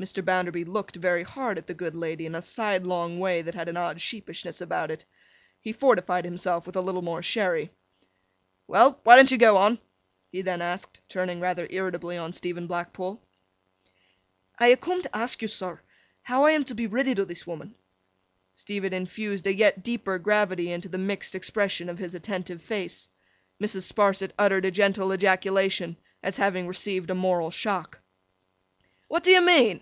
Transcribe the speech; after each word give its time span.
Mr. 0.00 0.24
Bounderby 0.24 0.64
looked 0.64 0.96
very 0.96 1.22
hard 1.22 1.58
at 1.58 1.68
the 1.68 1.74
good 1.74 1.94
lady 1.94 2.26
in 2.26 2.34
a 2.34 2.42
side 2.42 2.82
long 2.84 3.20
way 3.20 3.40
that 3.42 3.54
had 3.54 3.68
an 3.68 3.76
odd 3.76 4.00
sheepishness 4.00 4.60
about 4.60 4.90
it. 4.90 5.04
He 5.60 5.72
fortified 5.72 6.24
himself 6.24 6.66
with 6.66 6.74
a 6.74 6.80
little 6.80 7.02
more 7.02 7.22
sherry. 7.22 7.70
'Well? 8.66 8.98
Why 9.04 9.14
don't 9.14 9.30
you 9.30 9.38
go 9.38 9.58
on?' 9.58 9.78
he 10.32 10.42
then 10.42 10.60
asked, 10.60 10.98
turning 11.08 11.38
rather 11.38 11.68
irritably 11.70 12.16
on 12.18 12.32
Stephen 12.32 12.66
Blackpool. 12.66 13.22
'I 14.58 14.72
ha' 14.74 14.80
coom 14.80 15.02
to 15.02 15.16
ask 15.16 15.40
yo, 15.40 15.46
sir, 15.46 15.80
how 16.22 16.46
I 16.46 16.52
am 16.52 16.64
to 16.64 16.74
be 16.74 16.88
ridded 16.88 17.20
o' 17.20 17.24
this 17.24 17.46
woman.' 17.46 17.76
Stephen 18.56 18.92
infused 18.94 19.46
a 19.46 19.54
yet 19.54 19.84
deeper 19.84 20.18
gravity 20.18 20.72
into 20.72 20.88
the 20.88 20.98
mixed 20.98 21.34
expression 21.36 21.88
of 21.90 21.98
his 21.98 22.14
attentive 22.14 22.62
face. 22.62 23.08
Mrs. 23.60 23.82
Sparsit 23.92 24.32
uttered 24.38 24.64
a 24.64 24.70
gentle 24.72 25.12
ejaculation, 25.14 25.96
as 26.24 26.38
having 26.38 26.66
received 26.66 27.10
a 27.10 27.14
moral 27.14 27.52
shock. 27.52 28.00
'What 29.06 29.22
do 29.22 29.30
you 29.30 29.42
mean? 29.42 29.80